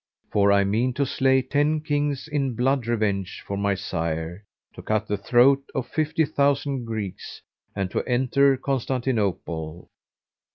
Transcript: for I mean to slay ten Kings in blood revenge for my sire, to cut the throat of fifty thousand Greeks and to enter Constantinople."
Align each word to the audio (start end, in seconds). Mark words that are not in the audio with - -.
for 0.31 0.51
I 0.51 0.63
mean 0.63 0.93
to 0.93 1.05
slay 1.05 1.43
ten 1.43 1.79
Kings 1.79 2.27
in 2.27 2.55
blood 2.55 2.87
revenge 2.87 3.43
for 3.45 3.55
my 3.55 3.75
sire, 3.75 4.43
to 4.73 4.81
cut 4.81 5.07
the 5.07 5.15
throat 5.15 5.61
of 5.75 5.85
fifty 5.85 6.25
thousand 6.25 6.85
Greeks 6.85 7.43
and 7.75 7.91
to 7.91 8.01
enter 8.05 8.57
Constantinople." 8.57 9.91